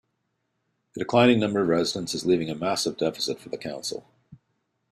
The 0.95 1.01
declining 1.01 1.39
number 1.39 1.61
of 1.61 1.67
residents 1.67 2.15
is 2.15 2.25
leaving 2.25 2.49
a 2.49 2.55
massive 2.55 2.97
deficit 2.97 3.39
for 3.39 3.49
the 3.49 3.57
council. 3.59 4.07